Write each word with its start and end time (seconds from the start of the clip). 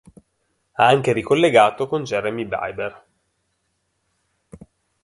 Ha 0.71 0.83
anche 0.87 1.13
ricollegato 1.13 1.87
con 1.87 2.01
Jeremy 2.03 2.45
Bieber. 2.45 3.05